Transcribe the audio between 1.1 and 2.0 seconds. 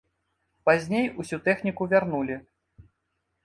усю тэхніку